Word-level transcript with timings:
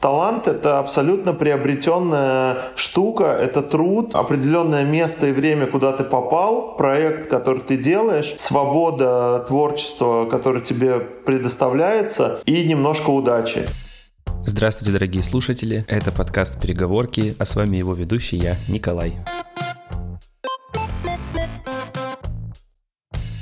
Талант— 0.00 0.46
это 0.48 0.78
абсолютно 0.78 1.34
приобретенная 1.34 2.72
штука, 2.74 3.24
это 3.24 3.62
труд, 3.62 4.14
определенное 4.14 4.82
место 4.82 5.26
и 5.26 5.32
время, 5.32 5.66
куда 5.66 5.92
ты 5.92 6.04
попал, 6.04 6.74
проект, 6.76 7.28
который 7.28 7.60
ты 7.60 7.76
делаешь, 7.76 8.34
свобода 8.38 9.44
творчества, 9.46 10.24
которое 10.24 10.62
тебе 10.62 11.00
предоставляется, 11.00 12.40
и 12.46 12.64
немножко 12.64 13.10
удачи. 13.10 13.66
Здравствуйте, 14.46 14.92
дорогие 14.92 15.22
слушатели. 15.22 15.84
Это 15.86 16.10
подкаст 16.10 16.58
«Переговорки», 16.58 17.34
а 17.38 17.44
с 17.44 17.54
вами 17.54 17.76
его 17.76 17.92
ведущий 17.92 18.38
я, 18.38 18.56
Николай. 18.70 19.18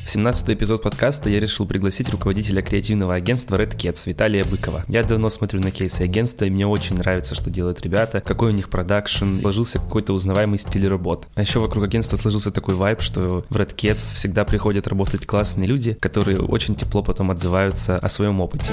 17 0.09 0.48
эпизод 0.48 0.82
подкаста 0.82 1.29
я 1.29 1.38
решил 1.38 1.66
пригласить 1.66 2.08
руководителя 2.08 2.62
креативного 2.62 3.14
агентства 3.14 3.57
Red 3.57 3.77
Cats 3.77 4.08
Виталия 4.08 4.43
Быкова. 4.43 4.82
Я 4.88 5.04
давно 5.04 5.29
смотрю 5.29 5.61
на 5.61 5.70
кейсы 5.70 6.00
агентства, 6.00 6.46
и 6.46 6.50
мне 6.50 6.66
очень 6.66 6.96
нравится, 6.96 7.34
что 7.34 7.50
делают 7.50 7.82
ребята, 7.82 8.22
какой 8.22 8.52
у 8.52 8.54
них 8.54 8.71
продакшн, 8.71 9.40
сложился 9.43 9.79
какой-то 9.79 10.14
узнаваемый 10.14 10.58
стиль 10.58 10.89
работ. 10.89 11.26
А 11.34 11.43
еще 11.43 11.58
вокруг 11.58 11.84
агентства 11.84 12.17
сложился 12.17 12.50
такой 12.50 12.75
вайб, 12.75 13.03
что 13.03 13.44
в 13.50 13.54
Red 13.54 13.75
Cats 13.75 14.17
всегда 14.17 14.46
приходят 14.46 14.89
работать 14.89 15.26
классные 15.26 15.68
люди, 15.68 15.93
которые 15.93 16.40
очень 16.40 16.75
тепло 16.75 17.03
потом 17.03 17.31
отзываются 17.31 17.98
о 17.98 18.09
своем 18.09 18.40
опыте. 18.40 18.72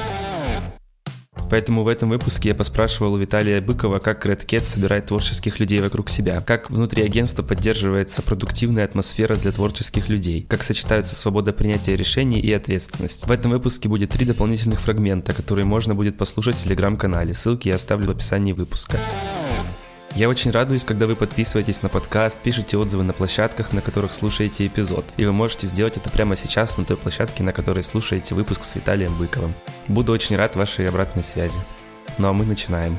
Поэтому 1.50 1.84
в 1.84 1.88
этом 1.88 2.10
выпуске 2.10 2.50
я 2.50 2.56
поспрашивал 2.56 3.14
у 3.14 3.18
Виталия 3.18 3.62
Быкова, 3.62 4.00
как 4.00 4.26
Red 4.26 4.46
Cat 4.46 4.66
собирает 4.66 5.08
творческих 5.08 5.60
людей 5.60 5.80
вокруг 5.80 6.10
себя, 6.10 6.42
как 6.42 6.70
внутри 6.70 7.04
агентства 7.04 7.44
поддерживается 7.44 8.22
продуктивная 8.22 8.86
атмосфера 8.86 9.36
для 9.36 9.52
творческих 9.52 10.10
людей, 10.10 10.46
как 10.50 10.64
сочетаются 10.64 11.16
свобода 11.16 11.54
принятия 11.54 11.96
решений 11.96 12.40
и 12.40 12.52
ответственность. 12.52 13.28
В 13.28 13.32
этом 13.32 13.52
выпуске 13.52 13.90
будет 13.90 14.12
три 14.12 14.26
дополнительных 14.26 14.82
фрагмента, 14.82 15.34
которые 15.34 15.66
можно 15.66 15.94
будет 15.94 16.18
послушать 16.18 16.56
в 16.56 16.64
телеграм-канале. 16.64 17.34
Ссылки 17.34 17.70
я 17.70 17.76
оставлю 17.76 18.08
в 18.08 18.12
описании 18.12 18.54
выпуска. 18.54 18.98
Я 20.16 20.30
очень 20.30 20.52
радуюсь, 20.52 20.86
когда 20.86 21.08
вы 21.08 21.18
подписываетесь 21.18 21.82
на 21.82 21.90
подкаст, 21.90 22.40
пишете 22.40 22.78
отзывы 22.78 23.04
на 23.04 23.12
площадках, 23.12 23.74
на 23.74 23.82
которых 23.82 24.14
слушаете 24.14 24.66
эпизод. 24.66 25.04
И 25.18 25.26
вы 25.26 25.34
можете 25.34 25.68
сделать 25.68 25.98
это 25.98 26.10
прямо 26.10 26.38
сейчас 26.38 26.78
на 26.78 26.86
той 26.86 26.96
площадке, 26.96 27.44
на 27.44 27.52
которой 27.52 27.84
слушаете 27.84 28.34
выпуск 28.34 28.64
с 28.64 28.76
Виталием 28.76 29.14
Быковым. 29.18 29.54
Буду 29.90 30.14
очень 30.14 30.38
рад 30.38 30.56
вашей 30.56 30.88
обратной 30.88 31.22
связи. 31.22 31.60
Ну 32.18 32.30
а 32.30 32.34
мы 32.34 32.46
начинаем. 32.46 32.98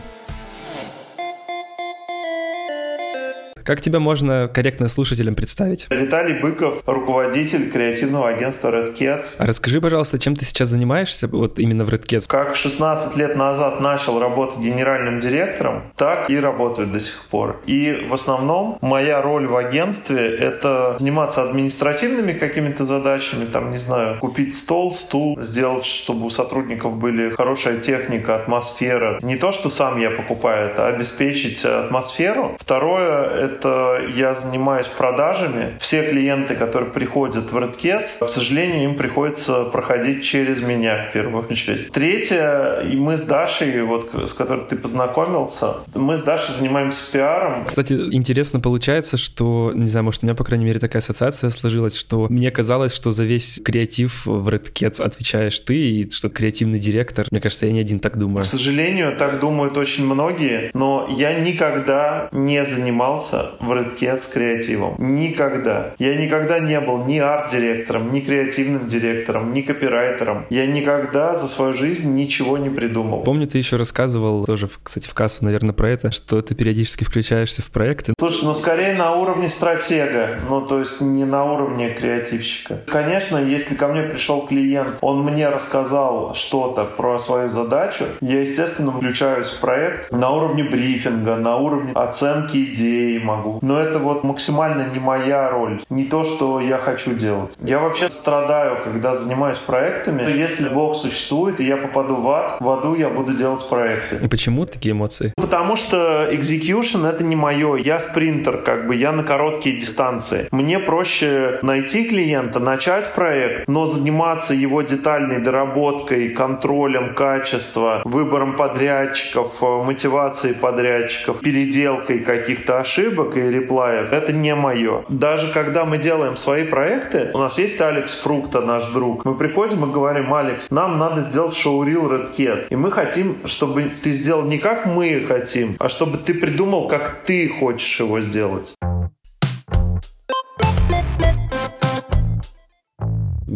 Как 3.67 3.81
тебя 3.81 3.99
можно 3.99 4.49
корректно 4.55 4.87
слушателям 4.87 5.35
представить? 5.35 5.89
Виталий 5.91 6.39
Быков, 6.39 6.85
руководитель 6.87 7.69
креативного 7.69 8.29
агентства 8.29 8.69
Red 8.69 8.97
Cats. 8.97 9.35
А 9.39 9.45
расскажи, 9.45 9.81
пожалуйста, 9.81 10.21
чем 10.21 10.37
ты 10.37 10.45
сейчас 10.45 10.69
занимаешься 10.69 11.27
вот 11.27 11.59
именно 11.59 11.85
в 11.85 11.89
Red 11.89 12.07
Cats? 12.07 12.29
Как 12.29 12.55
16 12.55 13.17
лет 13.17 13.35
назад 13.35 13.81
начал 13.81 14.21
работать 14.21 14.61
генеральным 14.61 15.19
директором, 15.19 15.83
так 15.97 16.31
и 16.31 16.39
работаю 16.39 16.87
до 16.87 17.01
сих 17.01 17.25
пор. 17.29 17.61
И 17.67 18.07
в 18.09 18.15
основном 18.15 18.79
моя 18.83 19.21
роль 19.21 19.49
в 19.49 19.57
агентстве— 19.57 20.29
это 20.39 20.95
заниматься 21.01 21.43
административными 21.43 22.35
какими-то 22.35 22.85
задачами, 22.85 23.47
там, 23.47 23.73
не 23.73 23.79
знаю, 23.79 24.21
купить 24.21 24.55
стол, 24.55 24.95
стул, 24.95 25.43
сделать, 25.43 25.87
чтобы 25.87 26.27
у 26.27 26.31
сотрудников 26.31 26.97
были 26.99 27.31
хорошая 27.31 27.81
техника, 27.81 28.37
атмосфера. 28.37 29.19
Не 29.23 29.35
то, 29.35 29.51
что 29.51 29.71
сам 29.71 29.99
я 29.99 30.11
покупаю 30.11 30.71
это, 30.71 30.87
а 30.87 30.91
обеспечить 30.91 31.65
атмосферу. 31.65 32.57
Второе— 32.61 33.25
это 33.35 33.56
это 33.57 34.03
я 34.15 34.35
занимаюсь 34.35 34.87
продажами. 34.87 35.77
Все 35.81 36.09
клиенты, 36.09 36.55
которые 36.55 36.91
приходят 36.91 37.51
в 37.51 37.57
RedCats, 37.57 38.25
к 38.25 38.29
сожалению, 38.29 38.85
им 38.85 38.95
приходится 38.97 39.65
проходить 39.65 40.25
через 40.25 40.61
меня 40.61 41.09
в 41.09 41.13
первую 41.13 41.47
очередь. 41.47 41.91
Третье, 41.93 42.81
и 42.81 42.97
мы 42.97 43.17
с 43.17 43.23
Дашей, 43.23 43.83
вот 43.83 44.11
с 44.15 44.33
которой 44.33 44.67
ты 44.67 44.77
познакомился, 44.77 45.77
мы 45.95 46.17
с 46.17 46.23
Дашей 46.23 46.55
занимаемся 46.57 47.11
пиаром. 47.11 47.65
Кстати, 47.65 47.95
интересно 48.13 48.61
получается, 48.61 49.17
что, 49.17 49.73
не 49.75 49.89
знаю, 49.89 50.05
может, 50.05 50.23
у 50.23 50.27
меня, 50.27 50.35
по 50.35 50.45
крайней 50.45 50.65
мере, 50.65 50.79
такая 50.79 51.01
ассоциация 51.01 51.51
сложилась, 51.51 51.97
что 51.97 52.27
мне 52.29 52.51
казалось, 52.51 52.95
что 52.95 53.11
за 53.11 53.25
весь 53.25 53.61
креатив 53.65 54.27
в 54.27 54.49
RedCats 54.49 55.03
отвечаешь 55.03 55.59
ты, 55.61 55.77
и 55.77 56.11
что 56.11 56.29
креативный 56.29 56.79
директор. 56.79 57.27
Мне 57.31 57.41
кажется, 57.41 57.67
я 57.67 57.73
не 57.73 57.81
один 57.81 58.01
так 58.01 58.19
думаю. 58.19 58.45
К 58.45 58.47
сожалению, 58.47 59.17
так 59.17 59.41
думают 59.41 59.77
очень 59.77 60.05
многие, 60.05 60.71
но 60.75 61.09
я 61.17 61.39
никогда 61.41 62.29
не 62.33 62.65
занимался 62.65 63.46
в 63.61 63.73
Redcat 63.73 64.19
с 64.19 64.29
креативом. 64.29 64.97
Никогда. 64.99 65.95
Я 65.99 66.17
никогда 66.17 66.59
не 66.59 66.81
был 66.81 67.05
ни 67.05 67.19
арт-директором, 67.19 68.13
ни 68.13 68.21
креативным 68.21 68.89
директором, 68.89 69.53
ни 69.53 69.63
копирайтером. 69.63 70.47
Я 70.51 70.67
никогда 70.67 71.35
за 71.35 71.49
свою 71.49 71.73
жизнь 71.73 72.13
ничего 72.15 72.59
не 72.59 72.71
придумал. 72.71 73.23
Помню, 73.23 73.47
ты 73.47 73.59
еще 73.59 73.77
рассказывал, 73.77 74.45
тоже, 74.45 74.69
кстати, 74.83 75.09
в 75.09 75.15
кассу, 75.15 75.45
наверное, 75.45 75.73
про 75.73 75.91
это, 75.91 76.11
что 76.11 76.43
ты 76.43 76.55
периодически 76.55 77.05
включаешься 77.05 77.63
в 77.63 77.71
проекты. 77.71 78.15
Слушай, 78.19 78.45
ну 78.45 78.55
скорее 78.55 78.95
на 78.95 79.15
уровне 79.15 79.49
стратега, 79.49 80.41
ну 80.49 80.61
то 80.61 80.81
есть 80.81 81.01
не 81.01 81.25
на 81.25 81.45
уровне 81.45 81.91
креативщика. 81.91 82.81
Конечно, 82.87 83.39
если 83.39 83.75
ко 83.75 83.89
мне 83.89 84.03
пришел 84.03 84.47
клиент, 84.47 84.99
он 85.01 85.23
мне 85.23 85.49
рассказал 85.49 86.35
что-то 86.35 86.85
про 86.85 87.19
свою 87.19 87.51
задачу, 87.51 88.05
я, 88.21 88.43
естественно, 88.43 88.93
включаюсь 88.93 89.49
в 89.49 89.61
проект 89.61 90.11
на 90.13 90.31
уровне 90.31 90.65
брифинга, 90.65 91.37
на 91.37 91.57
уровне 91.57 91.93
оценки 91.95 92.57
идеи, 92.75 93.19
могу. 93.37 93.59
Но 93.63 93.79
это 93.81 93.99
вот 93.99 94.25
максимально 94.25 94.87
не 94.93 94.99
моя 94.99 95.51
роль, 95.51 95.83
не 95.91 96.05
то, 96.05 96.25
что 96.25 96.61
я 96.61 96.79
хочу 96.79 97.13
делать. 97.15 97.55
Я 97.61 97.79
вообще 97.79 98.11
страдаю, 98.11 98.83
когда 98.85 99.15
занимаюсь 99.15 99.59
проектами. 99.59 100.23
Если 100.31 100.69
Бог 100.69 100.97
существует, 100.97 101.61
и 101.61 101.65
я 101.65 101.77
попаду 101.77 102.17
в 102.17 102.29
ад, 102.31 102.61
в 102.61 102.69
аду 102.69 102.95
я 102.95 103.09
буду 103.09 103.35
делать 103.35 103.69
проекты. 103.69 104.19
И 104.23 104.29
почему 104.29 104.65
такие 104.67 104.93
эмоции? 104.93 105.33
Потому 105.37 105.77
что 105.77 106.29
execution 106.31 107.07
это 107.07 107.25
не 107.25 107.37
мое. 107.37 107.77
Я 107.77 108.01
спринтер, 108.01 108.59
как 108.59 108.87
бы, 108.87 108.95
я 108.95 109.13
на 109.13 109.23
короткие 109.23 109.77
дистанции. 109.77 110.49
Мне 110.51 110.79
проще 110.79 111.59
найти 111.63 112.09
клиента, 112.09 112.61
начать 112.61 113.13
проект, 113.15 113.69
но 113.69 113.87
заниматься 113.87 114.55
его 114.55 114.83
детальной 114.83 115.41
доработкой, 115.41 116.31
контролем 116.31 117.15
качества, 117.15 118.03
выбором 118.05 118.57
подрядчиков, 118.57 119.61
мотивацией 119.61 120.55
подрядчиков, 120.55 121.41
переделкой 121.41 122.21
каких-то 122.21 122.79
ошибок, 122.79 123.26
ошибок 123.27 123.37
и 123.37 123.51
реплаев. 123.51 124.13
Это 124.13 124.33
не 124.33 124.55
мое. 124.55 125.05
Даже 125.09 125.53
когда 125.53 125.85
мы 125.85 125.99
делаем 125.99 126.37
свои 126.37 126.65
проекты, 126.65 127.31
у 127.35 127.39
нас 127.39 127.59
есть 127.59 127.81
Алекс 127.81 128.15
Фрукта, 128.15 128.61
наш 128.61 128.85
друг. 128.93 129.25
Мы 129.25 129.35
приходим 129.35 129.85
и 129.85 129.93
говорим, 129.93 130.33
Алекс, 130.33 130.71
нам 130.71 130.99
надо 130.99 131.23
сделать 131.23 131.55
шоу-рил 131.55 132.11
Red 132.11 132.37
Cat. 132.37 132.65
И 132.71 132.77
мы 132.77 132.91
хотим, 132.91 133.37
чтобы 133.45 133.91
ты 134.03 134.13
сделал 134.13 134.43
не 134.43 134.59
как 134.59 134.87
мы 134.87 135.25
хотим, 135.27 135.77
а 135.79 135.89
чтобы 135.89 136.19
ты 136.19 136.35
придумал, 136.35 136.89
как 136.89 137.23
ты 137.25 137.49
хочешь 137.49 138.01
его 138.01 138.21
сделать. 138.21 138.75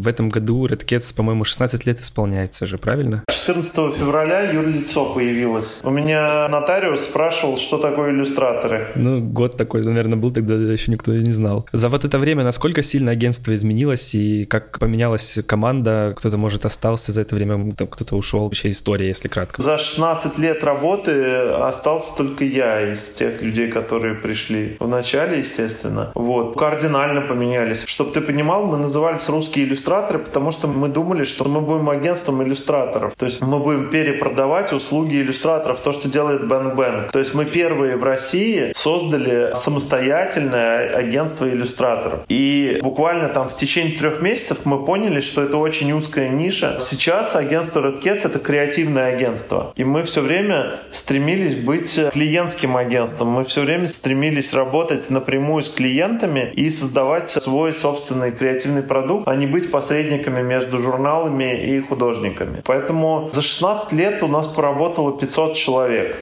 В 0.00 0.08
этом 0.08 0.30
году 0.30 0.66
Red 0.66 0.86
Cats, 0.86 1.14
по-моему, 1.14 1.44
16 1.44 1.84
лет 1.84 2.00
исполняется 2.00 2.64
же, 2.64 2.78
правильно? 2.78 3.22
14 3.28 3.98
февраля 3.98 4.50
юрлицо 4.50 5.12
появилось. 5.12 5.80
У 5.82 5.90
меня 5.90 6.48
нотариус 6.48 7.02
спрашивал, 7.02 7.58
что 7.58 7.76
такое 7.76 8.10
иллюстраторы. 8.10 8.92
Ну, 8.94 9.20
год 9.20 9.58
такой, 9.58 9.82
наверное, 9.82 10.16
был, 10.16 10.30
тогда 10.30 10.54
еще 10.54 10.90
никто 10.90 11.12
и 11.12 11.20
не 11.20 11.32
знал. 11.32 11.68
За 11.72 11.90
вот 11.90 12.06
это 12.06 12.18
время 12.18 12.44
насколько 12.44 12.82
сильно 12.82 13.10
агентство 13.10 13.54
изменилось 13.54 14.14
и 14.14 14.46
как 14.46 14.78
поменялась 14.78 15.38
команда? 15.46 16.14
Кто-то, 16.16 16.38
может, 16.38 16.64
остался 16.64 17.12
за 17.12 17.20
это 17.20 17.34
время, 17.34 17.74
кто-то 17.74 18.16
ушел. 18.16 18.44
Вообще 18.44 18.70
история, 18.70 19.08
если 19.08 19.28
кратко. 19.28 19.60
За 19.60 19.76
16 19.76 20.38
лет 20.38 20.64
работы 20.64 21.36
остался 21.58 22.16
только 22.16 22.44
я 22.44 22.90
из 22.90 23.06
тех 23.10 23.42
людей, 23.42 23.70
которые 23.70 24.14
пришли 24.14 24.78
в 24.80 24.88
начале, 24.88 25.40
естественно. 25.40 26.10
Вот. 26.14 26.56
Кардинально 26.56 27.20
поменялись. 27.20 27.84
Чтобы 27.84 28.12
ты 28.12 28.22
понимал, 28.22 28.64
мы 28.64 28.78
назывались 28.78 29.28
русские 29.28 29.66
иллюстраторы 29.66 29.89
иллюстраторы, 29.90 30.20
потому 30.20 30.50
что 30.50 30.68
мы 30.68 30.88
думали, 30.88 31.24
что 31.24 31.44
мы 31.44 31.60
будем 31.60 31.88
агентством 31.88 32.42
иллюстраторов. 32.42 33.14
То 33.16 33.26
есть 33.26 33.40
мы 33.40 33.58
будем 33.58 33.90
перепродавать 33.90 34.72
услуги 34.72 35.16
иллюстраторов, 35.16 35.80
то, 35.80 35.92
что 35.92 36.08
делает 36.08 36.42
Bang 36.42 36.76
Bang. 36.76 37.10
То 37.10 37.18
есть 37.18 37.34
мы 37.34 37.44
первые 37.44 37.97
в 37.97 38.04
России 38.04 38.72
создали 38.74 39.53
самостоятельное 39.54 40.97
агентство 40.97 41.48
иллюстраторов. 41.48 42.20
И 42.28 42.78
буквально 42.82 43.28
там 43.28 43.48
в 43.48 43.56
течение 43.56 43.98
трех 43.98 44.20
месяцев 44.20 44.59
мы 44.65 44.84
поняли, 44.84 45.20
что 45.20 45.42
это 45.42 45.56
очень 45.56 45.92
узкая 45.92 46.28
ниша. 46.28 46.78
Сейчас 46.80 47.34
агентство 47.34 47.80
Red 47.80 48.03
Cats— 48.03 48.20
это 48.24 48.38
креативное 48.38 49.12
агентство. 49.15 49.72
И 49.76 49.84
мы 49.84 50.03
все 50.03 50.20
время 50.20 50.80
стремились 50.92 51.54
быть 51.54 51.98
клиентским 52.12 52.76
агентством. 52.76 53.28
Мы 53.28 53.44
все 53.44 53.62
время 53.62 53.88
стремились 53.88 54.53
работать 54.54 55.10
напрямую 55.10 55.62
с 55.62 55.70
клиентами 55.70 56.53
и 56.54 56.70
создавать 56.70 57.30
свой 57.30 57.74
собственный 57.74 58.30
креативный 58.32 58.82
продукт, 58.82 59.26
а 59.26 59.34
не 59.34 59.47
быть 59.47 59.70
посредниками 59.80 60.42
между 60.42 60.78
журналами 60.78 61.59
и 61.59 61.80
художниками. 61.80 62.62
Поэтому 62.65 63.30
за 63.32 63.41
16 63.41 63.92
лет 63.92 64.22
у 64.22 64.28
нас 64.28 64.47
поработало 64.47 65.18
500 65.18 65.54
человек. 65.54 66.21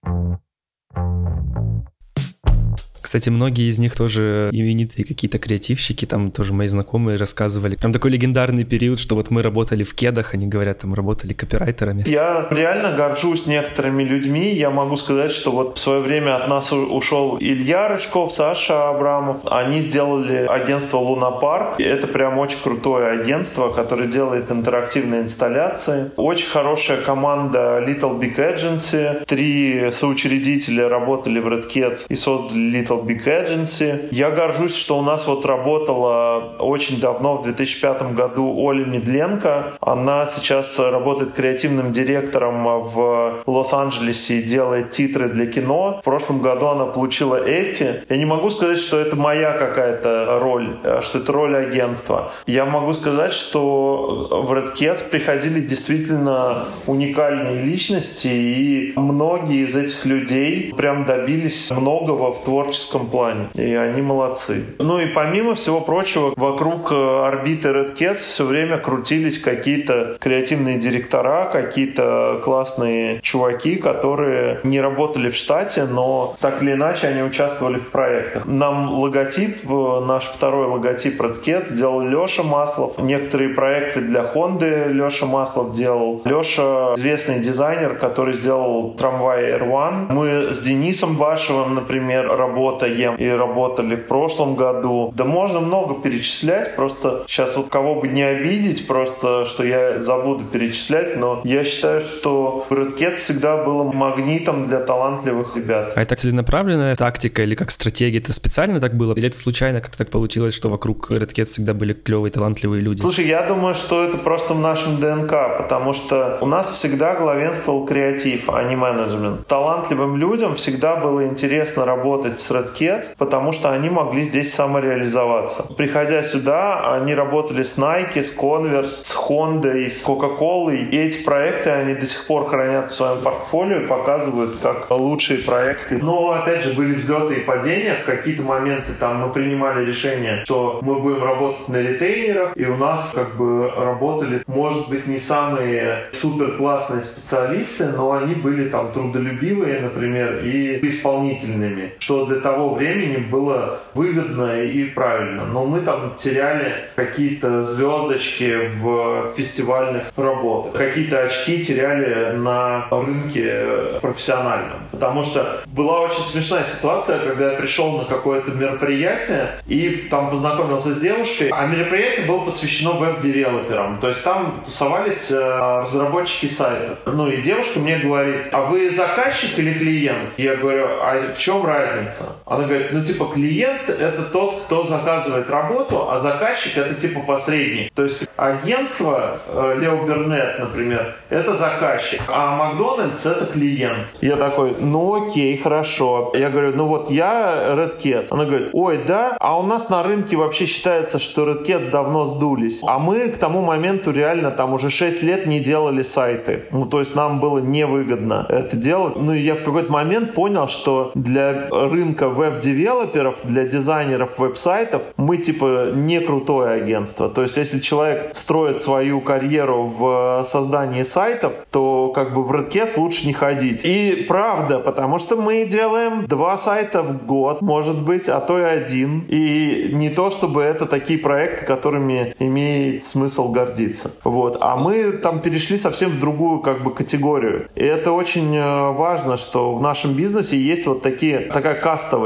Кстати, 3.09 3.31
многие 3.31 3.71
из 3.71 3.79
них 3.79 3.97
тоже 3.97 4.51
именитые 4.53 5.03
какие-то 5.07 5.39
креативщики, 5.39 6.05
там 6.05 6.31
тоже 6.31 6.53
мои 6.53 6.69
знакомые 6.69 7.17
рассказывали. 7.17 7.75
Прям 7.77 7.91
такой 7.91 8.11
легендарный 8.11 8.65
период, 8.65 9.01
что 9.01 9.15
вот 9.15 9.31
мы 9.31 9.43
работали 9.43 9.83
в 9.83 9.95
кедах, 9.95 10.35
они 10.35 10.47
говорят, 10.47 10.81
там 10.81 10.93
работали 10.93 11.33
копирайтерами. 11.33 12.05
Я 12.07 12.47
реально 12.51 12.95
горжусь 12.95 13.47
некоторыми 13.47 14.03
людьми. 14.03 14.53
Я 14.53 14.69
могу 14.69 14.97
сказать, 14.97 15.31
что 15.31 15.53
вот 15.53 15.79
в 15.79 15.81
свое 15.81 16.01
время 16.01 16.37
от 16.37 16.49
нас 16.49 16.71
ушел 16.71 17.39
Илья 17.41 17.89
Рыжков, 17.89 18.31
Саша 18.31 18.91
Абрамов. 18.91 19.39
Они 19.47 19.81
сделали 19.81 20.45
агентство 20.47 20.99
Лунапарк. 20.99 21.81
Это 21.81 22.09
прям 22.09 22.39
очень 22.39 22.59
крутое 22.63 23.23
агентство, 23.23 23.71
которое 23.71 24.09
делает 24.09 24.53
интерактивные 24.53 25.23
инсталляции. 25.23 26.11
Очень 26.17 26.51
хорошая 26.51 27.01
команда 27.01 27.83
Little 27.89 28.21
Big 28.21 28.37
Agency. 28.37 29.25
Три 29.25 29.93
соучредителя 29.93 30.91
работали 30.91 31.39
в 31.39 31.47
Red 31.47 31.73
Cats 31.75 32.01
и 32.11 32.15
создали 32.15 32.71
Little 32.71 32.98
Big 33.05 33.25
Agency. 33.25 34.09
Я 34.11 34.31
горжусь, 34.31 34.75
что 34.75 34.99
у 34.99 35.03
нас 35.03 35.27
вот 35.27 35.45
работала 35.45 36.57
очень 36.59 37.01
давно, 37.01 37.37
в 37.37 37.43
2005 37.43 38.15
году, 38.15 38.55
Оля 38.57 38.85
Медленко. 38.85 39.79
Она 39.81 40.27
сейчас 40.27 40.79
работает 40.79 41.33
креативным 41.33 41.93
директором 41.93 42.65
в 42.65 43.43
Лос-Анджелесе 43.47 44.39
и 44.39 44.43
делает 44.43 44.91
титры 44.91 45.29
для 45.29 45.47
кино. 45.47 45.99
В 46.01 46.05
прошлом 46.05 46.41
году 46.41 46.67
она 46.67 46.87
получила 46.87 47.37
Эффи. 47.37 48.03
Я 48.09 48.17
не 48.17 48.25
могу 48.25 48.51
сказать, 48.51 48.79
что 48.79 48.99
это 48.99 49.17
моя 49.17 49.53
какая-то 49.53 50.39
роль, 50.41 50.79
что 51.03 51.19
это 51.19 51.33
роль 51.33 51.57
агентства. 51.57 52.33
Я 52.47 52.65
могу 52.65 52.95
сказать, 52.95 53.33
что 53.33 54.45
в 54.45 54.53
Red 54.53 54.75
Cats 54.77 55.09
приходили 55.09 55.61
действительно 55.61 56.65
уникальные 56.87 57.63
личности, 57.63 58.29
и 58.29 58.93
многие 58.97 59.67
из 59.67 59.77
этих 59.77 60.05
людей 60.07 60.73
прям 60.77 61.05
добились 61.05 61.71
многого 61.71 62.33
в 62.33 62.45
творческом 62.45 62.88
плане. 62.97 63.49
И 63.55 63.75
они 63.75 64.03
молодцы. 64.03 64.65
Ну 64.79 64.99
и 64.99 65.07
помимо 65.07 65.55
всего 65.55 65.81
прочего, 65.81 66.33
вокруг 66.37 66.93
э, 66.93 66.95
орбиты 66.95 67.69
Red 67.69 67.97
Cats 67.97 68.17
все 68.17 68.45
время 68.45 68.79
крутились 68.79 69.39
какие-то 69.39 70.17
креативные 70.21 70.79
директора, 70.79 71.51
какие-то 71.53 72.41
классные 72.45 73.21
чуваки, 73.23 73.77
которые 73.77 74.61
не 74.65 74.81
работали 74.81 75.31
в 75.31 75.37
штате, 75.37 75.85
но 75.85 76.37
так 76.41 76.63
или 76.63 76.73
иначе 76.73 77.09
они 77.09 77.23
участвовали 77.23 77.79
в 77.79 77.91
проектах. 77.91 78.47
Нам 78.47 78.91
логотип, 78.93 79.71
э, 79.71 80.05
наш 80.07 80.25
второй 80.25 80.67
логотип 80.67 81.21
Red 81.21 81.45
Cat 81.45 81.75
делал 81.75 82.01
Леша 82.03 82.43
Маслов. 82.43 82.99
Некоторые 82.99 83.51
проекты 83.51 84.01
для 84.01 84.23
Honda 84.23 84.89
Леша 84.89 85.27
Маслов 85.27 85.75
делал. 85.75 86.23
Леша 86.25 86.95
известный 86.95 87.41
дизайнер, 87.41 87.95
который 87.95 88.35
сделал 88.35 88.95
трамвай 88.95 89.53
R1. 89.53 90.13
Мы 90.13 90.55
с 90.55 90.59
Денисом 90.59 91.17
Башевым, 91.17 91.75
например, 91.75 92.31
работаем 92.79 93.17
и 93.17 93.29
работали 93.29 93.97
в 93.97 94.07
прошлом 94.07 94.57
году. 94.57 95.13
Да 95.15 95.25
можно 95.25 95.61
много 95.61 96.01
перечислять, 96.01 96.77
просто 96.77 97.25
сейчас 97.27 97.57
вот 97.57 97.69
кого 97.69 97.97
бы 97.97 98.09
не 98.09 98.23
обидеть, 98.23 98.87
просто 98.87 99.45
что 99.45 99.65
я 99.65 100.01
забуду 100.01 100.45
перечислять, 100.45 101.17
но 101.17 101.41
я 101.45 101.65
считаю, 101.65 102.01
что 102.01 102.67
Red 102.71 103.15
всегда 103.15 103.57
было 103.65 103.85
магнитом 103.85 104.67
для 104.67 104.81
талантливых 104.81 105.57
ребят. 105.57 105.93
А 105.97 106.03
это 106.03 106.17
целенаправленная 106.17 106.95
тактика 106.97 107.43
или 107.43 107.55
как 107.55 107.71
стратегия? 107.71 108.19
Это 108.19 108.33
специально 108.33 108.81
так 108.81 108.97
было? 108.97 109.15
Или 109.15 109.29
это 109.29 109.39
случайно 109.39 109.81
как 109.81 109.97
так 109.97 110.11
получилось, 110.11 110.55
что 110.55 110.69
вокруг 110.69 111.11
Red 111.11 111.45
всегда 111.45 111.75
были 111.75 111.93
клевые, 111.93 112.33
талантливые 112.33 112.83
люди? 112.83 113.01
Слушай, 113.01 113.27
я 113.27 113.43
думаю, 113.43 113.75
что 113.75 114.05
это 114.05 114.19
просто 114.19 114.55
в 114.55 114.61
нашем 114.61 115.01
ДНК, 115.01 115.59
потому 115.59 115.93
что 115.93 116.39
у 116.41 116.47
нас 116.47 116.71
всегда 116.71 117.15
главенствовал 117.15 117.87
креатив, 117.87 118.49
а 118.49 118.63
не 118.63 118.77
менеджмент. 118.77 119.47
Талантливым 119.47 120.17
людям 120.17 120.55
всегда 120.55 120.97
было 120.97 121.27
интересно 121.27 121.85
работать 121.85 122.39
с 122.41 122.51
Red 122.51 122.68
Cats, 122.75 123.15
потому 123.17 123.53
что 123.53 123.71
они 123.71 123.91
могли 123.91 124.23
здесь 124.23 124.53
самореализоваться. 124.55 125.65
Приходя 125.77 126.23
сюда, 126.23 126.95
они 126.95 127.15
работали 127.15 127.63
с 127.63 127.79
Nike, 127.79 128.23
с 128.23 128.37
Converse, 128.37 128.89
с 129.05 129.17
Honda, 129.17 129.89
с 129.89 130.07
Coca-Cola, 130.07 130.75
и 130.77 130.97
эти 130.97 131.23
проекты 131.25 131.71
они 131.71 131.95
до 131.95 132.07
сих 132.07 132.27
пор 132.27 132.49
хранят 132.49 132.91
в 132.91 132.95
своем 132.95 133.19
портфолио 133.23 133.81
и 133.81 133.87
показывают 133.87 134.57
как 134.63 134.91
лучшие 134.91 135.41
проекты. 135.41 135.99
Но, 135.99 136.33
опять 136.33 136.65
же, 136.65 136.75
были 136.75 136.95
взлеты 136.95 137.35
и 137.35 137.41
падения. 137.41 137.99
В 138.03 138.07
какие-то 138.07 138.43
моменты 138.43 138.93
там 138.99 139.19
мы 139.19 139.33
принимали 139.33 139.85
решение, 139.85 140.45
что 140.45 140.81
мы 140.83 140.97
будем 140.97 141.23
работать 141.23 141.69
на 141.69 141.81
ретейнерах, 141.81 142.57
и 142.57 142.65
у 142.65 142.77
нас 142.77 143.11
как 143.15 143.37
бы 143.37 143.71
работали, 143.71 144.43
может 144.47 144.89
быть, 144.89 145.07
не 145.07 145.19
самые 145.19 146.09
супер 146.13 146.57
классные 146.57 147.03
специалисты, 147.03 147.87
но 147.87 148.13
они 148.13 148.35
были 148.35 148.69
там 148.69 148.93
трудолюбивые, 148.93 149.81
например, 149.81 150.45
и 150.45 150.79
исполнительными, 150.89 151.93
что 151.99 152.27
для 152.27 152.41
того 152.41 152.58
времени 152.67 153.17
было 153.19 153.81
выгодно 153.95 154.63
и 154.63 154.85
правильно. 154.85 155.45
Но 155.47 155.65
мы 155.65 155.81
там 155.81 156.15
теряли 156.17 156.73
какие-то 156.97 157.65
звездочки 157.65 158.71
в 158.81 159.33
фестивальных 159.37 160.05
работах, 160.17 160.73
какие-то 160.73 161.23
очки 161.23 161.65
теряли 161.65 162.37
на 162.37 162.87
рынке 162.91 164.01
профессиональном. 164.01 164.79
Потому 164.91 165.25
что 165.25 165.63
была 165.67 166.01
очень 166.01 166.23
смешная 166.25 166.65
ситуация, 166.65 167.19
когда 167.19 167.53
я 167.53 167.59
пришел 167.59 167.99
на 167.99 168.05
какое-то 168.05 168.51
мероприятие 168.53 169.51
и 169.67 170.09
там 170.11 170.31
познакомился 170.31 170.95
с 170.95 171.01
девушкой, 171.01 171.51
а 171.53 171.67
мероприятие 171.67 172.27
было 172.27 172.45
посвящено 172.45 172.93
веб-девелоперам. 172.93 173.99
То 174.01 174.09
есть 174.09 174.23
там 174.25 174.63
тусовались 174.65 175.31
э, 175.31 175.83
разработчики 175.83 176.47
сайтов. 176.47 176.99
Ну 177.07 177.29
и 177.29 177.43
девушка 177.43 177.79
мне 177.79 177.99
говорит, 177.99 178.47
а 178.53 178.63
вы 178.63 178.91
заказчик 178.91 179.59
или 179.59 179.73
клиент? 179.75 180.31
Я 180.37 180.57
говорю, 180.57 180.87
а 181.01 181.33
в 181.33 181.39
чем 181.39 181.65
разница? 181.65 182.37
Она 182.49 182.65
говорит, 182.65 182.93
ну 182.93 183.05
типа 183.05 183.27
клиент 183.27 183.89
это 183.89 184.23
тот, 184.23 184.63
кто 184.65 184.85
заказывает 184.85 185.51
работу, 185.51 186.11
а 186.11 186.19
заказчик 186.19 186.79
это 186.79 186.95
типа 186.95 187.21
посредник. 187.21 187.93
То 187.95 188.05
есть 188.05 188.29
агентство 188.37 189.39
э, 189.49 189.77
Лео 189.81 190.07
Бернет, 190.07 190.59
например, 190.59 191.17
это 191.29 191.57
заказчик, 191.57 192.23
а 192.29 192.57
Макдональдс 192.57 193.27
это 193.27 193.47
клиент. 193.47 194.09
Я 194.21 194.37
такой, 194.37 194.75
ну 194.81 195.27
окей, 195.27 195.59
хорошо. 195.59 196.33
Я 196.35 196.49
говорю, 196.49 196.73
ну 196.75 196.87
вот 196.87 197.11
я 197.11 197.75
Red 197.75 197.99
Cats. 197.99 198.29
Она 198.31 198.45
говорит, 198.47 198.71
ой, 198.73 198.99
да, 199.07 199.37
а 199.41 199.59
у 199.59 199.63
нас 199.63 199.91
на 199.91 200.03
рынке 200.03 200.37
вообще 200.37 200.65
считается, 200.67 201.19
что 201.19 201.47
Red 201.47 201.67
Cats 201.67 201.91
давно 201.91 202.25
сдулись. 202.27 202.83
А 202.87 202.99
мы 202.99 203.29
к 203.29 203.37
тому 203.37 203.61
моменту 203.61 204.11
реально 204.11 204.51
там 204.51 204.73
уже 204.73 204.89
6 204.91 205.23
лет 205.23 205.47
не 205.47 205.61
делали 205.61 206.03
сайты. 206.03 206.65
Ну, 206.71 206.87
то 206.87 207.01
есть 207.01 207.15
нам 207.15 207.41
было 207.41 207.59
невыгодно 207.59 208.47
это 208.49 208.77
делать. 208.77 209.17
Ну, 209.17 209.33
и 209.35 209.39
я 209.39 209.55
в 209.55 209.63
какой-то 209.63 209.93
момент 209.93 210.35
понял, 210.35 210.69
что 210.69 211.13
для 211.15 211.69
рынка 211.71 212.29
веб-девелоперов, 212.39 213.37
для 213.45 213.65
дизайнеров 213.65 214.39
веб-сайтов 214.39 215.03
мы 215.17 215.37
типа 215.39 215.91
не 215.95 216.21
крутое 216.21 216.71
агентство. 216.83 217.29
То 217.29 217.43
есть 217.43 217.57
если 217.57 217.81
человек 217.81 218.31
строит 218.35 218.83
свою 218.83 219.21
карьеру 219.21 219.85
в 219.85 220.45
создании 220.47 221.03
сайтов, 221.03 221.55
то 221.71 222.13
как 222.15 222.35
бы 222.35 222.45
в 222.45 222.53
Redcat 222.53 222.93
лучше 222.97 223.27
не 223.27 223.33
ходить. 223.33 223.85
И 223.85 224.25
правда, 224.29 224.79
потому 224.79 225.19
что 225.19 225.37
мы 225.37 225.65
делаем 225.65 226.27
два 226.27 226.57
сайта 226.57 227.03
в 227.03 227.27
год, 227.27 227.61
может 227.61 228.03
быть, 228.03 228.29
а 228.29 228.41
то 228.41 228.59
и 228.59 228.63
один. 228.63 229.25
И 229.29 229.91
не 229.93 230.11
то, 230.11 230.31
чтобы 230.31 230.63
это 230.63 230.87
такие 230.87 231.19
проекты, 231.19 231.67
которыми 231.67 232.35
имеет 232.39 233.05
смысл 233.05 233.51
гордиться. 233.51 234.11
Вот. 234.25 234.59
А 234.61 234.77
мы 234.77 235.13
там 235.13 235.41
перешли 235.41 235.77
совсем 235.77 236.11
в 236.11 236.21
другую 236.21 236.61
как 236.61 236.85
бы 236.85 236.95
категорию. 236.95 237.69
И 237.75 237.85
это 237.85 238.13
очень 238.13 238.57
э, 238.57 238.93
важно, 238.93 239.37
что 239.37 239.73
в 239.73 239.81
нашем 239.81 240.13
бизнесе 240.13 240.57
есть 240.57 240.87
вот 240.87 241.03
такие, 241.03 241.41
такая 241.41 241.75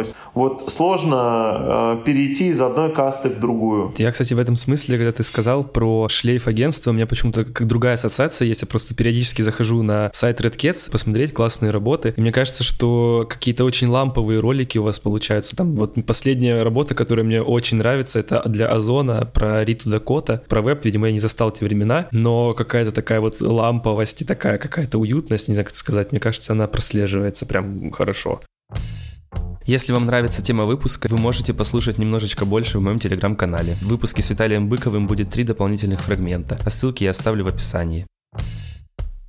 кастовость. 0.03 0.17
Вот 0.35 0.73
сложно 0.73 1.99
э, 2.01 2.05
перейти 2.05 2.49
из 2.49 2.61
одной 2.61 2.93
касты 2.93 3.29
в 3.29 3.41
другую. 3.41 3.95
Я, 3.99 4.11
кстати, 4.13 4.35
в 4.35 4.39
этом 4.39 4.57
смысле, 4.57 4.99
когда 4.99 5.13
ты 5.13 5.23
сказал 5.23 5.65
про 5.65 6.09
шлейф 6.09 6.49
агентства, 6.49 6.91
у 6.91 6.95
меня 6.95 7.07
почему-то 7.07 7.45
как 7.45 7.67
другая 7.67 7.95
ассоциация 7.95 8.47
есть. 8.47 8.63
Я 8.63 8.69
просто 8.69 8.95
периодически 8.95 9.43
захожу 9.43 9.83
на 9.83 10.11
сайт 10.13 10.41
Red 10.41 10.91
посмотреть 10.91 11.33
классные 11.33 11.71
работы. 11.71 12.15
И 12.17 12.21
мне 12.21 12.33
кажется, 12.33 12.65
что 12.65 13.27
какие-то 13.29 13.65
очень 13.65 13.89
ламповые 13.89 14.41
ролики 14.41 14.79
у 14.79 14.85
вас 14.85 14.99
получаются. 14.99 15.57
Там 15.57 15.75
вот 15.75 15.95
последняя 16.07 16.63
работа, 16.63 16.95
которая 16.95 17.25
мне 17.25 17.43
очень 17.43 17.79
нравится, 17.79 18.19
это 18.21 18.43
для 18.47 18.69
Озона 18.69 19.25
про 19.33 19.65
Риту 19.65 19.91
Дакота. 19.91 20.43
Про 20.49 20.63
веб, 20.63 20.85
видимо, 20.85 21.09
я 21.09 21.13
не 21.13 21.21
застал 21.21 21.51
те 21.51 21.65
времена, 21.65 22.09
но 22.13 22.55
какая-то 22.55 22.93
такая 22.93 23.21
вот 23.21 23.41
ламповость 23.41 24.23
и 24.23 24.25
такая 24.25 24.59
какая-то 24.59 24.99
уютность, 24.99 25.49
не 25.49 25.55
знаю, 25.55 25.67
как 25.67 25.75
сказать, 25.75 26.13
мне 26.13 26.21
кажется, 26.21 26.53
она 26.53 26.67
прослеживается 26.67 27.47
прям 27.47 27.91
хорошо. 27.91 28.41
Если 29.65 29.93
вам 29.93 30.07
нравится 30.07 30.43
тема 30.43 30.65
выпуска, 30.65 31.09
вы 31.09 31.19
можете 31.19 31.55
послушать 31.55 31.99
немножечко 31.99 32.45
больше 32.45 32.79
в 32.79 32.83
моем 32.83 32.99
телеграм-канале. 32.99 33.75
В 33.75 33.89
выпуске 33.89 34.21
с 34.23 34.31
Виталием 34.31 34.69
Быковым 34.69 35.07
будет 35.07 35.31
три 35.31 35.45
дополнительных 35.45 36.01
фрагмента, 36.01 36.59
а 36.65 36.71
ссылки 36.71 37.05
я 37.05 37.11
оставлю 37.11 37.45
в 37.45 37.49
описании. 37.49 38.07